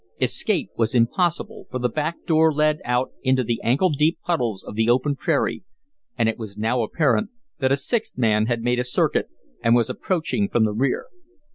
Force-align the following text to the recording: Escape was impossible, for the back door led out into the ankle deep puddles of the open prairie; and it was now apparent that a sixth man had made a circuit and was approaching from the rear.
Escape 0.19 0.71
was 0.75 0.95
impossible, 0.95 1.67
for 1.69 1.77
the 1.77 1.87
back 1.87 2.15
door 2.25 2.51
led 2.51 2.79
out 2.83 3.11
into 3.21 3.43
the 3.43 3.61
ankle 3.63 3.91
deep 3.91 4.17
puddles 4.25 4.63
of 4.63 4.73
the 4.73 4.89
open 4.89 5.15
prairie; 5.15 5.63
and 6.17 6.27
it 6.27 6.39
was 6.39 6.57
now 6.57 6.81
apparent 6.81 7.29
that 7.59 7.71
a 7.71 7.77
sixth 7.77 8.17
man 8.17 8.47
had 8.47 8.63
made 8.63 8.79
a 8.79 8.83
circuit 8.83 9.29
and 9.63 9.75
was 9.75 9.91
approaching 9.91 10.49
from 10.49 10.63
the 10.65 10.73
rear. 10.73 11.05